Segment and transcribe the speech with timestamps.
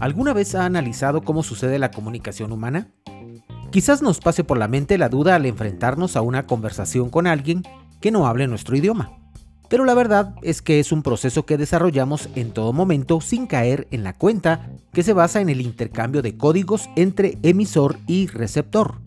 [0.00, 2.88] ¿Alguna vez ha analizado cómo sucede la comunicación humana?
[3.70, 7.62] Quizás nos pase por la mente la duda al enfrentarnos a una conversación con alguien
[8.00, 9.12] que no hable nuestro idioma.
[9.68, 13.86] Pero la verdad es que es un proceso que desarrollamos en todo momento sin caer
[13.90, 19.02] en la cuenta que se basa en el intercambio de códigos entre emisor y receptor.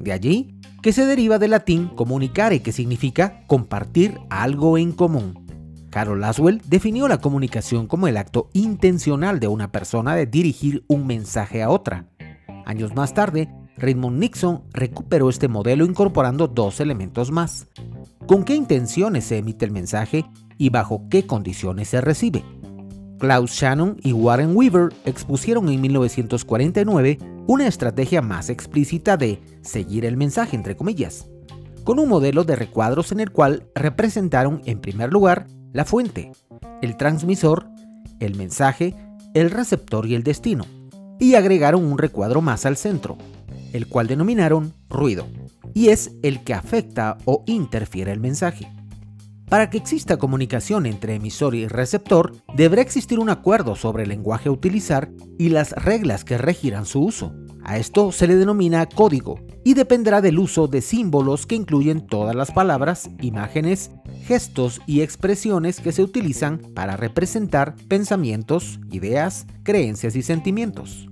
[0.00, 5.41] De allí que se deriva del latín comunicare, que significa compartir algo en común.
[5.92, 11.06] Carol Laswell definió la comunicación como el acto intencional de una persona de dirigir un
[11.06, 12.06] mensaje a otra.
[12.64, 17.66] Años más tarde, Raymond Nixon recuperó este modelo incorporando dos elementos más.
[18.26, 20.24] ¿Con qué intenciones se emite el mensaje
[20.56, 22.42] y bajo qué condiciones se recibe?
[23.18, 30.16] Klaus Shannon y Warren Weaver expusieron en 1949 una estrategia más explícita de seguir el
[30.16, 31.28] mensaje, entre comillas,
[31.84, 36.32] con un modelo de recuadros en el cual representaron en primer lugar la fuente,
[36.82, 37.68] el transmisor,
[38.20, 38.94] el mensaje,
[39.34, 40.66] el receptor y el destino,
[41.18, 43.16] y agregaron un recuadro más al centro,
[43.72, 45.26] el cual denominaron ruido,
[45.74, 48.70] y es el que afecta o interfiere el mensaje.
[49.48, 54.48] Para que exista comunicación entre emisor y receptor, deberá existir un acuerdo sobre el lenguaje
[54.48, 57.34] a utilizar y las reglas que regirán su uso.
[57.62, 62.34] A esto se le denomina código y dependerá del uso de símbolos que incluyen todas
[62.34, 63.90] las palabras, imágenes,
[64.22, 71.08] gestos y expresiones que se utilizan para representar pensamientos, ideas, creencias y sentimientos.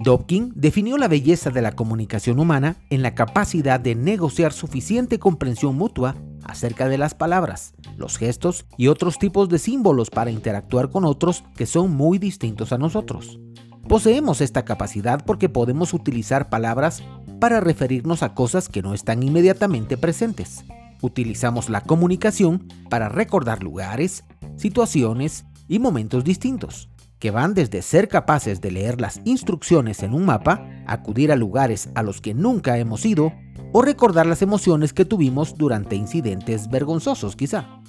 [0.00, 5.74] Dobkin definió la belleza de la comunicación humana en la capacidad de negociar suficiente comprensión
[5.76, 11.04] mutua acerca de las palabras, los gestos y otros tipos de símbolos para interactuar con
[11.04, 13.40] otros que son muy distintos a nosotros.
[13.88, 17.02] Poseemos esta capacidad porque podemos utilizar palabras
[17.40, 20.64] para referirnos a cosas que no están inmediatamente presentes.
[21.00, 24.24] Utilizamos la comunicación para recordar lugares,
[24.56, 30.24] situaciones y momentos distintos, que van desde ser capaces de leer las instrucciones en un
[30.24, 33.32] mapa, acudir a lugares a los que nunca hemos ido,
[33.72, 37.80] o recordar las emociones que tuvimos durante incidentes vergonzosos quizá.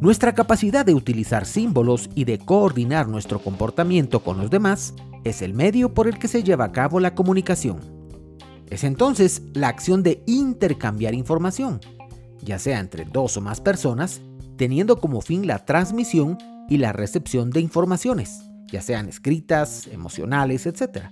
[0.00, 4.94] Nuestra capacidad de utilizar símbolos y de coordinar nuestro comportamiento con los demás
[5.24, 7.80] es el medio por el que se lleva a cabo la comunicación.
[8.68, 11.80] Es entonces la acción de intercambiar información,
[12.42, 14.20] ya sea entre dos o más personas,
[14.56, 16.38] teniendo como fin la transmisión
[16.68, 21.06] y la recepción de informaciones, ya sean escritas, emocionales, etc.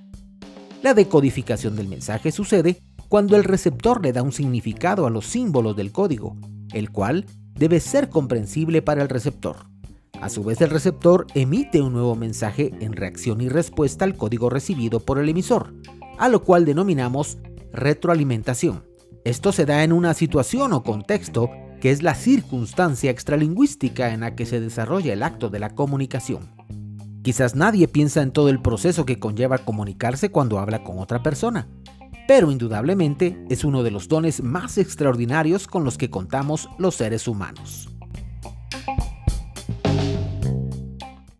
[0.83, 5.77] La decodificación del mensaje sucede cuando el receptor le da un significado a los símbolos
[5.77, 6.37] del código,
[6.73, 9.57] el cual debe ser comprensible para el receptor.
[10.21, 14.51] A su vez el receptor emite un nuevo mensaje en reacción y respuesta al código
[14.51, 15.75] recibido por el emisor,
[16.19, 17.39] a lo cual denominamos
[17.73, 18.83] retroalimentación.
[19.27, 21.51] Esto se da en una situación o contexto
[21.81, 26.49] que es la circunstancia extralingüística en la que se desarrolla el acto de la comunicación.
[27.25, 31.67] Quizás nadie piensa en todo el proceso que conlleva comunicarse cuando habla con otra persona,
[32.29, 37.27] pero indudablemente es uno de los dones más extraordinarios con los que contamos los seres
[37.27, 37.96] humanos.